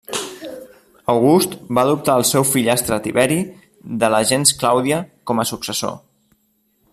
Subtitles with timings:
[1.13, 3.37] August va adoptar el seu fillastre Tiberi,
[4.05, 4.99] de la gens Clàudia,
[5.33, 5.97] com a successor.